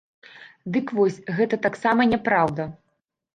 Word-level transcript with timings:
Дык 0.77 0.93
вось, 0.99 1.19
гэта 1.41 1.59
таксама 1.67 2.01
няпраўда. 2.15 2.67